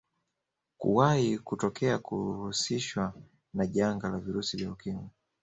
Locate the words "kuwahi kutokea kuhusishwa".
0.77-3.13